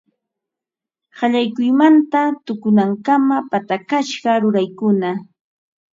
Qallaykuymanta 1.17 2.21
tukunankama 2.45 3.35
patachasqa 3.51 4.31
ruraykuna 4.41 5.09